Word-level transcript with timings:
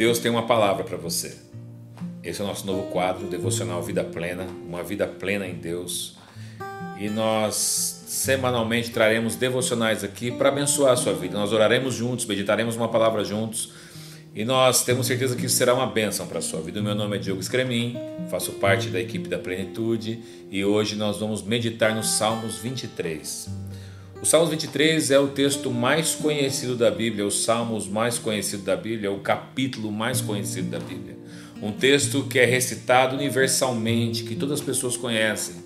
Deus 0.00 0.18
tem 0.18 0.30
uma 0.30 0.46
palavra 0.46 0.82
para 0.82 0.96
você. 0.96 1.36
Esse 2.24 2.40
é 2.40 2.44
o 2.44 2.46
nosso 2.46 2.66
novo 2.66 2.84
quadro, 2.84 3.26
Devocional 3.26 3.82
Vida 3.82 4.02
Plena, 4.02 4.46
uma 4.66 4.82
vida 4.82 5.06
plena 5.06 5.46
em 5.46 5.52
Deus. 5.52 6.16
E 6.98 7.10
nós 7.10 8.02
semanalmente 8.06 8.90
traremos 8.92 9.36
devocionais 9.36 10.02
aqui 10.02 10.30
para 10.30 10.48
abençoar 10.48 10.94
a 10.94 10.96
sua 10.96 11.12
vida. 11.12 11.38
Nós 11.38 11.52
oraremos 11.52 11.92
juntos, 11.96 12.24
meditaremos 12.24 12.76
uma 12.76 12.88
palavra 12.88 13.22
juntos 13.22 13.74
e 14.34 14.42
nós 14.42 14.84
temos 14.84 15.06
certeza 15.06 15.36
que 15.36 15.44
isso 15.44 15.56
será 15.56 15.74
uma 15.74 15.86
bênção 15.86 16.26
para 16.26 16.38
a 16.38 16.42
sua 16.42 16.62
vida. 16.62 16.80
O 16.80 16.82
meu 16.82 16.94
nome 16.94 17.18
é 17.18 17.20
Diogo 17.20 17.42
Scremin, 17.42 17.94
faço 18.30 18.52
parte 18.52 18.88
da 18.88 18.98
equipe 18.98 19.28
da 19.28 19.38
Plenitude 19.38 20.18
e 20.50 20.64
hoje 20.64 20.96
nós 20.96 21.18
vamos 21.18 21.42
meditar 21.42 21.94
nos 21.94 22.08
Salmos 22.08 22.56
23. 22.56 23.69
O 24.22 24.26
Salmos 24.26 24.50
23 24.50 25.10
é 25.12 25.18
o 25.18 25.28
texto 25.28 25.70
mais 25.70 26.14
conhecido 26.14 26.76
da 26.76 26.90
Bíblia, 26.90 27.24
o 27.24 27.30
Salmos 27.30 27.88
mais 27.88 28.18
conhecido 28.18 28.62
da 28.62 28.76
Bíblia, 28.76 29.10
o 29.10 29.20
capítulo 29.20 29.90
mais 29.90 30.20
conhecido 30.20 30.68
da 30.68 30.78
Bíblia. 30.78 31.16
Um 31.62 31.72
texto 31.72 32.24
que 32.24 32.38
é 32.38 32.44
recitado 32.44 33.16
universalmente, 33.16 34.24
que 34.24 34.36
todas 34.36 34.60
as 34.60 34.66
pessoas 34.66 34.94
conhecem, 34.94 35.56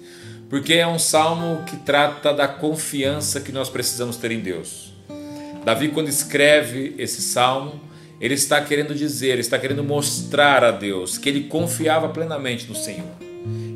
porque 0.48 0.74
é 0.74 0.86
um 0.86 1.00
salmo 1.00 1.64
que 1.64 1.78
trata 1.78 2.32
da 2.32 2.46
confiança 2.46 3.40
que 3.40 3.50
nós 3.50 3.68
precisamos 3.68 4.16
ter 4.16 4.30
em 4.30 4.38
Deus. 4.38 4.94
Davi, 5.64 5.88
quando 5.88 6.08
escreve 6.08 6.94
esse 6.96 7.22
salmo, 7.22 7.80
ele 8.20 8.34
está 8.34 8.60
querendo 8.60 8.94
dizer, 8.94 9.30
ele 9.30 9.40
está 9.40 9.58
querendo 9.58 9.82
mostrar 9.82 10.62
a 10.62 10.70
Deus 10.70 11.18
que 11.18 11.28
ele 11.28 11.48
confiava 11.48 12.08
plenamente 12.08 12.68
no 12.68 12.76
Senhor. 12.76 13.23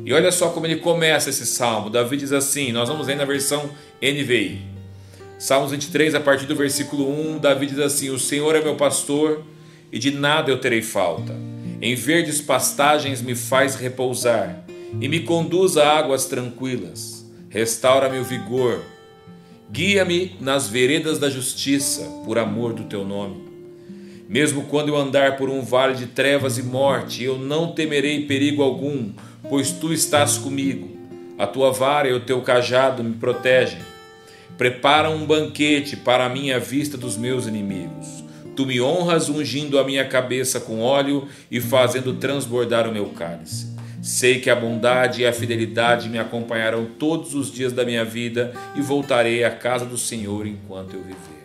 E 0.09 0.13
olha 0.13 0.31
só 0.31 0.49
como 0.49 0.65
ele 0.65 0.77
começa 0.77 1.29
esse 1.29 1.45
salmo. 1.45 1.87
Davi 1.87 2.17
diz 2.17 2.31
assim: 2.31 2.71
nós 2.71 2.89
vamos 2.89 3.05
ler 3.05 3.15
na 3.15 3.25
versão 3.25 3.69
NVI. 4.01 4.59
Salmos 5.37 5.69
23, 5.69 6.15
a 6.15 6.19
partir 6.19 6.47
do 6.47 6.55
versículo 6.55 7.07
1, 7.35 7.37
Davi 7.37 7.67
diz 7.67 7.77
assim: 7.77 8.09
O 8.09 8.17
Senhor 8.17 8.55
é 8.55 8.63
meu 8.63 8.75
pastor 8.75 9.43
e 9.91 9.99
de 9.99 10.09
nada 10.09 10.49
eu 10.49 10.59
terei 10.59 10.81
falta. 10.81 11.35
Em 11.79 11.93
verdes 11.93 12.41
pastagens 12.41 13.21
me 13.21 13.35
faz 13.35 13.75
repousar 13.75 14.65
e 14.99 15.07
me 15.07 15.19
conduz 15.19 15.77
a 15.77 15.87
águas 15.87 16.25
tranquilas. 16.25 17.23
Restaura-me 17.47 18.17
o 18.17 18.23
vigor. 18.23 18.81
Guia-me 19.71 20.35
nas 20.41 20.67
veredas 20.67 21.19
da 21.19 21.29
justiça, 21.29 22.01
por 22.25 22.39
amor 22.39 22.73
do 22.73 22.85
teu 22.85 23.05
nome. 23.05 23.47
Mesmo 24.27 24.63
quando 24.63 24.89
eu 24.89 24.97
andar 24.97 25.37
por 25.37 25.49
um 25.51 25.61
vale 25.61 25.93
de 25.93 26.07
trevas 26.07 26.57
e 26.57 26.63
morte, 26.63 27.23
eu 27.23 27.37
não 27.37 27.73
temerei 27.73 28.25
perigo 28.25 28.63
algum, 28.63 29.11
pois 29.49 29.71
tu 29.71 29.91
estás 29.91 30.37
comigo. 30.37 30.97
A 31.37 31.47
tua 31.47 31.71
vara 31.71 32.07
e 32.07 32.13
o 32.13 32.19
teu 32.19 32.41
cajado 32.41 33.03
me 33.03 33.15
protegem. 33.15 33.79
Prepara 34.57 35.09
um 35.09 35.25
banquete 35.25 35.97
para 35.97 36.25
a 36.25 36.29
minha 36.29 36.59
vista 36.59 36.97
dos 36.97 37.17
meus 37.17 37.47
inimigos. 37.47 38.23
Tu 38.55 38.65
me 38.65 38.79
honras 38.79 39.29
ungindo 39.29 39.79
a 39.79 39.83
minha 39.83 40.05
cabeça 40.05 40.59
com 40.59 40.81
óleo 40.81 41.27
e 41.49 41.59
fazendo 41.61 42.15
transbordar 42.15 42.87
o 42.87 42.91
meu 42.91 43.05
cálice. 43.07 43.67
Sei 44.01 44.39
que 44.39 44.49
a 44.49 44.55
bondade 44.55 45.21
e 45.21 45.25
a 45.25 45.33
fidelidade 45.33 46.09
me 46.09 46.19
acompanharão 46.19 46.85
todos 46.85 47.33
os 47.33 47.51
dias 47.51 47.73
da 47.73 47.85
minha 47.85 48.05
vida 48.05 48.53
e 48.75 48.81
voltarei 48.81 49.43
à 49.43 49.51
casa 49.51 49.85
do 49.85 49.97
Senhor 49.97 50.45
enquanto 50.45 50.93
eu 50.93 51.01
viver. 51.01 51.39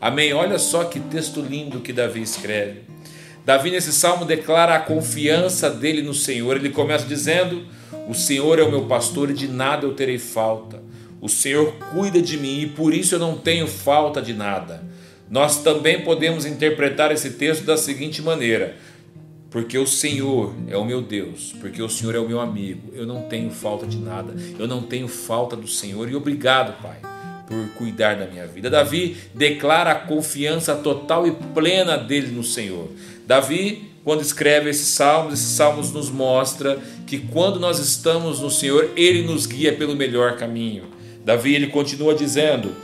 Amém? 0.00 0.32
Olha 0.32 0.58
só 0.58 0.84
que 0.84 0.98
texto 0.98 1.40
lindo 1.40 1.80
que 1.80 1.92
Davi 1.92 2.22
escreve. 2.22 2.82
Davi, 3.44 3.70
nesse 3.70 3.92
salmo, 3.92 4.24
declara 4.24 4.76
a 4.76 4.80
confiança 4.80 5.68
dele 5.68 6.02
no 6.02 6.14
Senhor. 6.14 6.56
Ele 6.56 6.70
começa 6.70 7.06
dizendo: 7.06 7.66
O 8.08 8.14
Senhor 8.14 8.58
é 8.58 8.62
o 8.62 8.70
meu 8.70 8.86
pastor 8.86 9.30
e 9.30 9.34
de 9.34 9.48
nada 9.48 9.86
eu 9.86 9.94
terei 9.94 10.18
falta. 10.18 10.82
O 11.20 11.28
Senhor 11.28 11.72
cuida 11.92 12.20
de 12.20 12.36
mim 12.36 12.62
e 12.62 12.66
por 12.66 12.94
isso 12.94 13.14
eu 13.14 13.18
não 13.18 13.36
tenho 13.36 13.66
falta 13.66 14.20
de 14.22 14.32
nada. 14.32 14.82
Nós 15.30 15.62
também 15.62 16.02
podemos 16.02 16.44
interpretar 16.44 17.10
esse 17.10 17.30
texto 17.30 17.64
da 17.64 17.76
seguinte 17.76 18.22
maneira: 18.22 18.76
porque 19.50 19.76
o 19.76 19.86
Senhor 19.86 20.54
é 20.68 20.76
o 20.76 20.84
meu 20.84 21.02
Deus, 21.02 21.54
porque 21.60 21.82
o 21.82 21.88
Senhor 21.88 22.14
é 22.14 22.18
o 22.18 22.28
meu 22.28 22.40
amigo, 22.40 22.92
eu 22.94 23.06
não 23.06 23.22
tenho 23.22 23.50
falta 23.50 23.86
de 23.86 23.98
nada, 23.98 24.34
eu 24.58 24.68
não 24.68 24.82
tenho 24.82 25.08
falta 25.08 25.56
do 25.56 25.66
Senhor 25.66 26.08
e 26.08 26.14
obrigado, 26.14 26.80
Pai 26.80 27.12
por 27.52 27.68
cuidar 27.76 28.16
da 28.16 28.26
minha 28.26 28.46
vida. 28.46 28.70
Davi 28.70 29.16
declara 29.34 29.92
a 29.92 29.94
confiança 29.94 30.74
total 30.74 31.26
e 31.26 31.32
plena 31.32 31.98
dele 31.98 32.28
no 32.28 32.42
Senhor. 32.42 32.88
Davi, 33.32 33.88
quando 34.04 34.20
escreve 34.20 34.68
esses 34.68 34.88
salmos, 34.88 35.32
esses 35.32 35.56
salmos 35.56 35.90
nos 35.90 36.10
mostra 36.10 36.78
que 37.06 37.18
quando 37.18 37.58
nós 37.58 37.78
estamos 37.78 38.40
no 38.40 38.50
Senhor, 38.50 38.90
ele 38.94 39.22
nos 39.22 39.46
guia 39.46 39.72
pelo 39.72 39.96
melhor 39.96 40.36
caminho. 40.36 40.84
Davi 41.24 41.54
ele 41.54 41.68
continua 41.68 42.14
dizendo: 42.14 42.74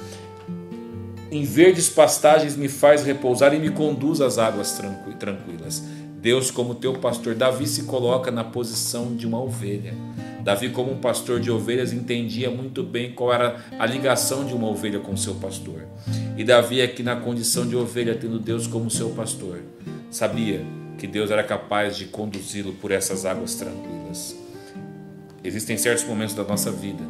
Em 1.30 1.44
verdes 1.44 1.90
pastagens 1.90 2.56
me 2.56 2.66
faz 2.66 3.04
repousar 3.04 3.52
e 3.52 3.58
me 3.58 3.68
conduz 3.68 4.22
às 4.22 4.38
águas 4.38 4.80
tranquilas. 5.18 5.84
Deus, 6.18 6.50
como 6.50 6.74
teu 6.74 6.94
pastor, 6.94 7.34
Davi 7.34 7.66
se 7.66 7.82
coloca 7.82 8.30
na 8.30 8.42
posição 8.42 9.14
de 9.14 9.26
uma 9.26 9.38
ovelha. 9.38 9.92
Davi, 10.42 10.70
como 10.70 10.92
um 10.92 10.98
pastor 10.98 11.40
de 11.40 11.50
ovelhas, 11.50 11.92
entendia 11.92 12.50
muito 12.50 12.82
bem 12.82 13.12
qual 13.12 13.34
era 13.34 13.62
a 13.78 13.84
ligação 13.84 14.46
de 14.46 14.54
uma 14.54 14.66
ovelha 14.66 14.98
com 14.98 15.14
seu 15.14 15.34
pastor. 15.34 15.82
E 16.38 16.42
Davi, 16.42 16.80
aqui 16.80 17.02
na 17.02 17.16
condição 17.16 17.66
de 17.66 17.76
ovelha, 17.76 18.14
tendo 18.14 18.38
Deus 18.38 18.66
como 18.66 18.90
seu 18.90 19.10
pastor, 19.10 19.58
sabia 20.10 20.64
que 20.98 21.06
Deus 21.06 21.30
era 21.30 21.44
capaz 21.44 21.96
de 21.96 22.06
conduzi-lo 22.06 22.74
por 22.74 22.90
essas 22.90 23.24
águas 23.24 23.54
tranquilas. 23.54 24.36
Existem 25.44 25.76
certos 25.76 26.04
momentos 26.04 26.34
da 26.34 26.44
nossa 26.44 26.70
vida 26.70 27.02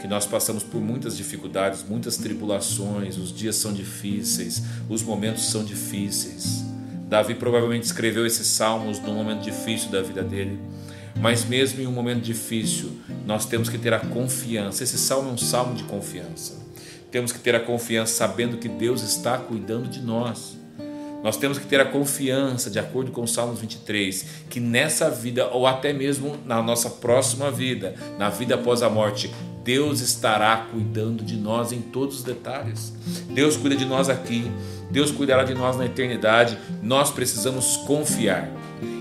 que 0.00 0.08
nós 0.08 0.24
passamos 0.24 0.62
por 0.62 0.80
muitas 0.80 1.14
dificuldades, 1.14 1.84
muitas 1.86 2.16
tribulações, 2.16 3.18
os 3.18 3.34
dias 3.36 3.56
são 3.56 3.70
difíceis, 3.70 4.62
os 4.88 5.02
momentos 5.02 5.50
são 5.50 5.62
difíceis. 5.62 6.64
Davi 7.06 7.34
provavelmente 7.34 7.84
escreveu 7.84 8.24
esses 8.24 8.46
salmos 8.46 8.98
num 8.98 9.14
momento 9.14 9.42
difícil 9.42 9.90
da 9.90 10.00
vida 10.00 10.22
dele. 10.22 10.58
Mas 11.20 11.44
mesmo 11.44 11.82
em 11.82 11.86
um 11.86 11.92
momento 11.92 12.22
difícil, 12.22 12.92
nós 13.26 13.44
temos 13.44 13.68
que 13.68 13.76
ter 13.76 13.92
a 13.92 13.98
confiança. 13.98 14.82
Esse 14.82 14.96
salmo 14.96 15.28
é 15.28 15.32
um 15.32 15.36
salmo 15.38 15.74
de 15.74 15.84
confiança. 15.84 16.58
Temos 17.10 17.30
que 17.30 17.40
ter 17.40 17.54
a 17.54 17.60
confiança 17.60 18.14
sabendo 18.14 18.56
que 18.56 18.68
Deus 18.68 19.02
está 19.02 19.36
cuidando 19.36 19.88
de 19.88 20.00
nós. 20.00 20.56
Nós 21.22 21.36
temos 21.36 21.58
que 21.58 21.66
ter 21.66 21.80
a 21.80 21.84
confiança, 21.84 22.70
de 22.70 22.78
acordo 22.78 23.10
com 23.10 23.22
o 23.22 23.28
Salmos 23.28 23.60
23, 23.60 24.24
que 24.48 24.58
nessa 24.58 25.10
vida, 25.10 25.48
ou 25.48 25.66
até 25.66 25.92
mesmo 25.92 26.36
na 26.46 26.62
nossa 26.62 26.88
próxima 26.88 27.50
vida, 27.50 27.94
na 28.18 28.30
vida 28.30 28.54
após 28.54 28.82
a 28.82 28.88
morte, 28.88 29.30
Deus 29.62 30.00
estará 30.00 30.66
cuidando 30.72 31.22
de 31.22 31.36
nós 31.36 31.72
em 31.72 31.80
todos 31.80 32.16
os 32.18 32.22
detalhes. 32.22 32.94
Deus 33.28 33.56
cuida 33.56 33.76
de 33.76 33.84
nós 33.84 34.08
aqui, 34.08 34.50
Deus 34.90 35.10
cuidará 35.10 35.44
de 35.44 35.54
nós 35.54 35.76
na 35.76 35.84
eternidade. 35.84 36.58
Nós 36.82 37.10
precisamos 37.10 37.76
confiar. 37.76 38.50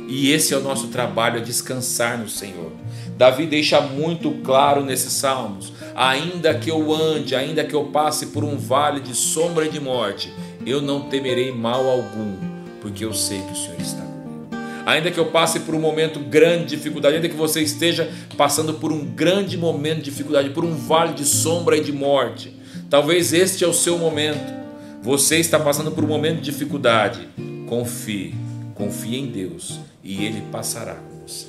E 0.09 0.31
esse 0.31 0.53
é 0.53 0.57
o 0.57 0.61
nosso 0.61 0.87
trabalho, 0.87 1.37
é 1.37 1.41
descansar 1.41 2.17
no 2.17 2.27
Senhor. 2.27 2.71
Davi 3.15 3.45
deixa 3.45 3.79
muito 3.79 4.31
claro 4.43 4.83
nesses 4.83 5.13
salmos: 5.13 5.71
ainda 5.95 6.53
que 6.53 6.69
eu 6.69 6.93
ande, 6.93 7.35
ainda 7.35 7.63
que 7.63 7.75
eu 7.75 7.85
passe 7.85 8.27
por 8.27 8.43
um 8.43 8.57
vale 8.57 8.99
de 8.99 9.13
sombra 9.13 9.65
e 9.65 9.69
de 9.69 9.79
morte, 9.79 10.33
eu 10.69 10.81
não 10.81 11.01
temerei 11.01 11.51
mal 11.51 11.87
algum, 11.87 12.35
porque 12.81 13.03
eu 13.03 13.13
sei 13.13 13.41
que 13.41 13.53
o 13.53 13.55
Senhor 13.55 13.79
está 13.79 14.01
comigo. 14.01 14.47
Ainda 14.85 15.11
que 15.11 15.19
eu 15.19 15.25
passe 15.25 15.61
por 15.61 15.73
um 15.73 15.79
momento 15.79 16.19
grande 16.19 16.65
de 16.65 16.75
dificuldade, 16.75 17.15
ainda 17.15 17.29
que 17.29 17.35
você 17.35 17.61
esteja 17.61 18.11
passando 18.37 18.75
por 18.75 18.91
um 18.91 19.03
grande 19.05 19.57
momento 19.57 19.97
de 19.97 20.05
dificuldade, 20.05 20.51
por 20.51 20.63
um 20.63 20.75
vale 20.75 21.13
de 21.13 21.25
sombra 21.25 21.77
e 21.77 21.83
de 21.83 21.91
morte, 21.91 22.55
talvez 22.89 23.33
este 23.33 23.63
é 23.63 23.67
o 23.67 23.73
seu 23.73 23.97
momento. 23.97 24.59
Você 25.01 25.37
está 25.37 25.59
passando 25.59 25.91
por 25.91 26.03
um 26.03 26.07
momento 26.07 26.37
de 26.37 26.51
dificuldade. 26.51 27.27
Confie, 27.67 28.35
confie 28.75 29.17
em 29.17 29.27
Deus 29.27 29.79
e 30.03 30.25
Ele 30.25 30.41
passará 30.51 30.95
com 30.95 31.27
você. 31.27 31.47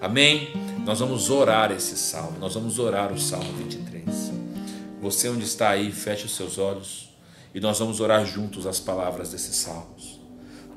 Amém? 0.00 0.48
Nós 0.84 1.00
vamos 1.00 1.30
orar 1.30 1.70
esse 1.70 1.96
salmo, 1.96 2.38
nós 2.40 2.54
vamos 2.54 2.78
orar 2.78 3.12
o 3.12 3.18
salmo 3.18 3.52
23. 3.58 4.32
Você 5.00 5.28
onde 5.28 5.44
está 5.44 5.70
aí, 5.70 5.92
feche 5.92 6.24
os 6.24 6.34
seus 6.34 6.58
olhos 6.58 7.07
e 7.54 7.60
nós 7.60 7.78
vamos 7.78 8.00
orar 8.00 8.24
juntos 8.26 8.66
as 8.66 8.78
palavras 8.78 9.30
desses 9.30 9.56
salmos. 9.56 10.20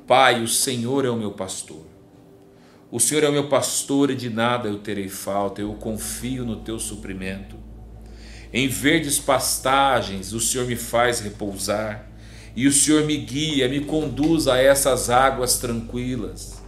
Pai, 0.06 0.42
o 0.42 0.48
Senhor 0.48 1.04
é 1.04 1.10
o 1.10 1.16
meu 1.16 1.32
pastor. 1.32 1.86
O 2.90 3.00
Senhor 3.00 3.24
é 3.24 3.28
o 3.28 3.32
meu 3.32 3.48
pastor 3.48 4.10
e 4.10 4.14
de 4.14 4.28
nada 4.28 4.68
eu 4.68 4.78
terei 4.78 5.08
falta, 5.08 5.60
eu 5.60 5.72
confio 5.74 6.44
no 6.44 6.56
teu 6.56 6.78
suprimento. 6.78 7.56
Em 8.52 8.68
verdes 8.68 9.18
pastagens 9.18 10.32
o 10.32 10.40
Senhor 10.40 10.66
me 10.66 10.76
faz 10.76 11.20
repousar, 11.20 12.10
e 12.54 12.66
o 12.66 12.72
Senhor 12.72 13.04
me 13.04 13.16
guia, 13.16 13.66
me 13.66 13.80
conduz 13.80 14.46
a 14.46 14.58
essas 14.58 15.08
águas 15.08 15.58
tranquilas. 15.58 16.62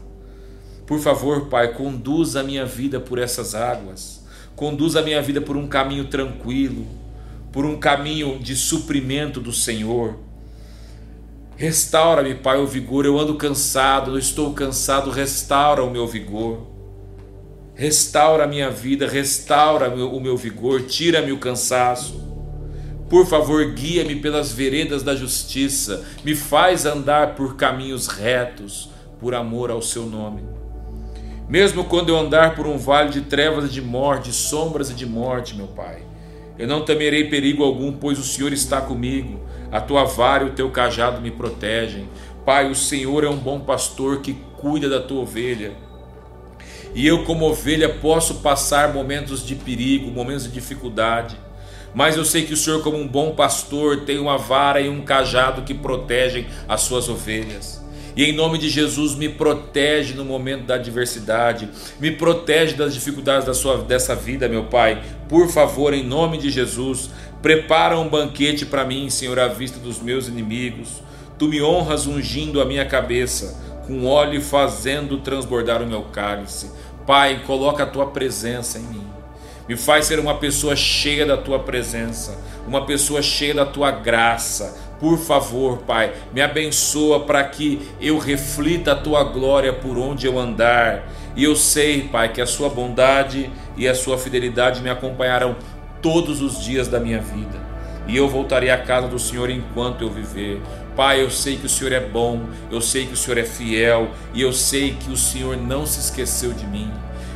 Por 0.86 0.98
favor, 0.98 1.48
Pai, 1.48 1.74
conduza 1.74 2.40
a 2.40 2.42
minha 2.42 2.64
vida 2.64 2.98
por 2.98 3.18
essas 3.18 3.54
águas. 3.54 4.24
Conduza 4.56 5.00
a 5.00 5.02
minha 5.02 5.20
vida 5.20 5.40
por 5.40 5.56
um 5.56 5.66
caminho 5.66 6.06
tranquilo, 6.06 6.86
por 7.54 7.64
um 7.64 7.76
caminho 7.76 8.36
de 8.40 8.56
suprimento 8.56 9.40
do 9.40 9.52
Senhor. 9.52 10.16
Restaura-me, 11.56 12.34
Pai, 12.34 12.58
o 12.58 12.66
vigor. 12.66 13.06
Eu 13.06 13.16
ando 13.16 13.36
cansado, 13.36 14.10
eu 14.10 14.18
estou 14.18 14.52
cansado. 14.52 15.08
Restaura 15.08 15.84
o 15.84 15.88
meu 15.88 16.04
vigor. 16.04 16.66
Restaura 17.76 18.42
a 18.42 18.46
minha 18.48 18.70
vida, 18.70 19.06
restaura 19.06 19.88
o 19.88 20.20
meu 20.20 20.36
vigor, 20.36 20.82
tira-me 20.82 21.30
o 21.30 21.38
cansaço. 21.38 22.20
Por 23.08 23.24
favor, 23.24 23.64
guia-me 23.70 24.16
pelas 24.16 24.50
veredas 24.50 25.04
da 25.04 25.14
justiça, 25.14 26.04
me 26.24 26.34
faz 26.34 26.84
andar 26.84 27.36
por 27.36 27.54
caminhos 27.54 28.08
retos 28.08 28.90
por 29.20 29.32
amor 29.32 29.70
ao 29.70 29.80
seu 29.80 30.06
nome. 30.06 30.42
Mesmo 31.48 31.84
quando 31.84 32.08
eu 32.08 32.18
andar 32.18 32.56
por 32.56 32.66
um 32.66 32.78
vale 32.78 33.10
de 33.10 33.20
trevas 33.20 33.66
e 33.66 33.72
de 33.72 33.82
morte, 33.82 34.30
de 34.30 34.32
sombras 34.32 34.90
e 34.90 34.94
de 34.94 35.06
morte, 35.06 35.54
meu 35.54 35.68
Pai, 35.68 36.02
eu 36.58 36.68
não 36.68 36.84
temerei 36.84 37.28
perigo 37.28 37.64
algum, 37.64 37.92
pois 37.92 38.18
o 38.18 38.24
Senhor 38.24 38.52
está 38.52 38.80
comigo. 38.80 39.40
A 39.72 39.80
tua 39.80 40.04
vara 40.04 40.44
e 40.44 40.48
o 40.48 40.52
teu 40.52 40.70
cajado 40.70 41.20
me 41.20 41.30
protegem. 41.30 42.08
Pai, 42.44 42.70
o 42.70 42.74
Senhor 42.74 43.24
é 43.24 43.28
um 43.28 43.36
bom 43.36 43.60
pastor 43.60 44.20
que 44.20 44.34
cuida 44.56 44.88
da 44.88 45.00
tua 45.00 45.22
ovelha. 45.22 45.72
E 46.94 47.04
eu, 47.06 47.24
como 47.24 47.46
ovelha, 47.46 47.88
posso 47.88 48.36
passar 48.36 48.92
momentos 48.92 49.44
de 49.44 49.56
perigo, 49.56 50.10
momentos 50.10 50.44
de 50.44 50.52
dificuldade. 50.52 51.36
Mas 51.92 52.16
eu 52.16 52.24
sei 52.24 52.44
que 52.44 52.52
o 52.52 52.56
Senhor, 52.56 52.82
como 52.82 52.96
um 52.96 53.06
bom 53.06 53.34
pastor, 53.34 54.02
tem 54.02 54.18
uma 54.18 54.38
vara 54.38 54.80
e 54.80 54.88
um 54.88 55.02
cajado 55.02 55.62
que 55.62 55.74
protegem 55.74 56.46
as 56.68 56.82
suas 56.82 57.08
ovelhas. 57.08 57.83
E 58.16 58.24
em 58.24 58.32
nome 58.32 58.58
de 58.58 58.68
Jesus, 58.68 59.14
me 59.16 59.28
protege 59.28 60.14
no 60.14 60.24
momento 60.24 60.64
da 60.64 60.76
adversidade, 60.76 61.68
me 61.98 62.12
protege 62.12 62.76
das 62.76 62.94
dificuldades 62.94 63.44
da 63.44 63.54
sua, 63.54 63.78
dessa 63.78 64.14
vida, 64.14 64.48
meu 64.48 64.64
Pai. 64.64 65.02
Por 65.28 65.48
favor, 65.48 65.92
em 65.92 66.04
nome 66.04 66.38
de 66.38 66.48
Jesus, 66.48 67.10
prepara 67.42 67.98
um 67.98 68.08
banquete 68.08 68.64
para 68.64 68.84
mim, 68.84 69.10
Senhor, 69.10 69.38
à 69.38 69.48
vista 69.48 69.80
dos 69.80 70.00
meus 70.00 70.28
inimigos. 70.28 71.02
Tu 71.36 71.48
me 71.48 71.60
honras 71.60 72.06
ungindo 72.06 72.60
a 72.60 72.64
minha 72.64 72.86
cabeça, 72.86 73.60
com 73.86 74.06
óleo 74.06 74.40
fazendo 74.40 75.18
transbordar 75.18 75.82
o 75.82 75.86
meu 75.86 76.02
cálice. 76.02 76.70
Pai, 77.04 77.42
coloca 77.44 77.82
a 77.82 77.86
tua 77.86 78.06
presença 78.06 78.78
em 78.78 78.82
mim. 78.82 79.04
Me 79.68 79.76
faz 79.76 80.06
ser 80.06 80.18
uma 80.18 80.36
pessoa 80.36 80.76
cheia 80.76 81.26
da 81.26 81.36
tua 81.36 81.58
presença, 81.58 82.38
uma 82.66 82.84
pessoa 82.84 83.22
cheia 83.22 83.54
da 83.54 83.64
tua 83.64 83.90
graça. 83.90 84.83
Por 84.98 85.18
favor, 85.18 85.78
Pai, 85.78 86.12
me 86.32 86.40
abençoa 86.40 87.20
para 87.20 87.42
que 87.44 87.88
eu 88.00 88.18
reflita 88.18 88.92
a 88.92 88.96
tua 88.96 89.24
glória 89.24 89.72
por 89.72 89.98
onde 89.98 90.26
eu 90.26 90.38
andar. 90.38 91.08
E 91.36 91.44
eu 91.44 91.56
sei, 91.56 92.02
Pai, 92.02 92.32
que 92.32 92.40
a 92.40 92.46
sua 92.46 92.68
bondade 92.68 93.50
e 93.76 93.88
a 93.88 93.94
sua 93.94 94.16
fidelidade 94.16 94.82
me 94.82 94.88
acompanharão 94.88 95.56
todos 96.00 96.40
os 96.40 96.62
dias 96.62 96.86
da 96.86 97.00
minha 97.00 97.20
vida. 97.20 97.64
E 98.06 98.16
eu 98.16 98.28
voltarei 98.28 98.70
à 98.70 98.78
casa 98.78 99.08
do 99.08 99.18
Senhor 99.18 99.50
enquanto 99.50 100.02
eu 100.02 100.10
viver. 100.10 100.60
Pai, 100.94 101.22
eu 101.22 101.30
sei 101.30 101.56
que 101.56 101.66
o 101.66 101.68
Senhor 101.68 101.92
é 101.92 102.00
bom, 102.00 102.42
eu 102.70 102.80
sei 102.80 103.06
que 103.06 103.14
o 103.14 103.16
Senhor 103.16 103.38
é 103.38 103.44
fiel 103.44 104.10
e 104.32 104.42
eu 104.42 104.52
sei 104.52 104.94
que 104.94 105.10
o 105.10 105.16
Senhor 105.16 105.56
não 105.56 105.86
se 105.86 105.98
esqueceu 105.98 106.52
de 106.52 106.66
mim. 106.66 106.90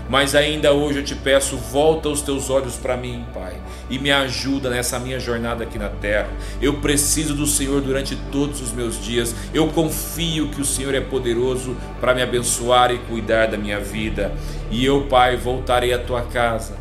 Mas 0.09 0.35
ainda 0.35 0.73
hoje 0.73 1.01
eu 1.01 1.05
te 1.05 1.15
peço, 1.15 1.57
volta 1.57 2.09
os 2.09 2.23
teus 2.23 2.49
olhos 2.49 2.77
para 2.77 2.97
mim, 2.97 3.27
Pai, 3.35 3.61
e 3.91 3.99
me 3.99 4.11
ajuda 4.11 4.71
nessa 4.71 4.99
minha 4.99 5.21
jornada 5.21 5.65
aqui 5.65 5.79
na 5.79 5.91
terra. 5.91 6.31
Eu 6.63 6.81
preciso 6.81 7.35
do 7.35 7.47
Senhor 7.47 7.83
durante 7.83 8.17
todos 8.33 8.63
os 8.63 8.73
meus 8.73 9.03
dias. 9.03 9.35
Eu 9.53 9.69
confio 9.69 10.49
que 10.49 10.63
o 10.63 10.65
Senhor 10.65 10.95
é 10.95 11.01
poderoso 11.01 11.77
para 12.01 12.15
me 12.15 12.23
abençoar 12.23 12.91
e 12.91 12.99
cuidar 12.99 13.49
da 13.49 13.59
minha 13.59 13.79
vida. 13.79 14.33
E 14.71 14.83
eu, 14.83 15.07
Pai, 15.09 15.37
voltarei 15.37 15.93
à 15.93 15.99
tua 15.99 16.23
casa. 16.23 16.79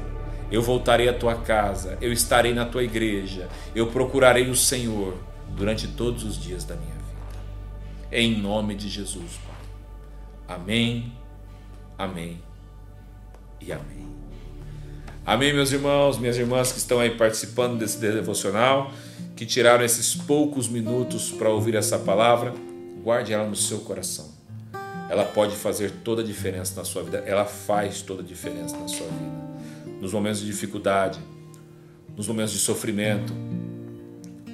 Eu 0.50 0.62
voltarei 0.62 1.10
à 1.10 1.14
tua 1.14 1.36
casa, 1.36 1.98
eu 2.00 2.10
estarei 2.10 2.54
na 2.54 2.64
tua 2.64 2.82
igreja, 2.82 3.50
eu 3.76 3.88
procurarei 3.88 4.50
o 4.50 4.56
Senhor 4.56 5.14
durante 5.50 5.90
todos 5.90 6.24
os 6.24 6.42
dias 6.42 6.64
da 6.64 6.74
minha 6.74 6.94
vida. 6.94 7.04
Em 8.10 8.40
nome 8.40 8.74
de 8.74 8.88
Jesus, 8.88 9.38
Pai. 9.46 10.56
Amém, 10.56 11.12
amém 11.98 12.47
e 13.62 13.72
amém. 13.72 14.08
Amém, 15.26 15.54
meus 15.54 15.74
irmãos, 15.74 16.18
minhas 16.18 16.38
irmãs 16.38 16.72
que 16.72 16.78
estão 16.78 17.00
aí 17.02 17.12
participando 17.12 17.78
desse 17.78 17.98
devocional, 17.98 18.94
que 19.36 19.46
tiraram 19.46 19.84
esses 19.84 20.16
poucos 20.16 20.70
minutos 20.70 21.32
para 21.32 21.50
ouvir 21.50 21.76
essa 21.76 22.00
palavra, 22.00 22.54
guarde 23.04 23.34
ela 23.34 23.46
no 23.46 23.56
seu 23.56 23.80
coração. 23.80 24.32
Ela 25.10 25.26
pode 25.26 25.56
fazer 25.56 25.92
toda 26.04 26.22
a 26.22 26.26
diferença 26.26 26.76
na 26.76 26.86
sua 26.86 27.04
vida, 27.04 27.18
ela 27.26 27.44
faz 27.44 28.02
toda 28.02 28.22
a 28.22 28.26
diferença 28.26 28.78
na 28.78 28.88
sua 28.88 29.08
vida. 29.08 29.98
Nos 30.02 30.14
momentos 30.14 30.40
de 30.40 30.48
dificuldade, 30.48 31.20
nos 32.16 32.28
momentos 32.28 32.54
de 32.54 32.60
sofrimento, 32.60 33.34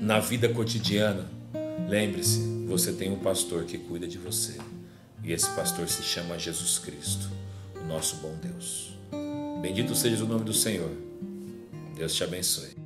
na 0.01 0.19
vida 0.19 0.49
cotidiana, 0.49 1.29
lembre-se, 1.87 2.39
você 2.67 2.91
tem 2.91 3.11
um 3.11 3.19
pastor 3.19 3.63
que 3.65 3.77
cuida 3.77 4.07
de 4.07 4.17
você. 4.17 4.57
E 5.23 5.31
esse 5.31 5.49
pastor 5.51 5.87
se 5.87 6.03
chama 6.03 6.37
Jesus 6.37 6.79
Cristo, 6.79 7.29
o 7.81 7.87
nosso 7.87 8.17
bom 8.17 8.35
Deus. 8.41 8.92
Bendito 9.63 9.95
seja 9.95 10.25
o 10.25 10.27
nome 10.27 10.43
do 10.43 10.53
Senhor. 10.53 10.91
Deus 11.95 12.13
te 12.13 12.21
abençoe. 12.21 12.82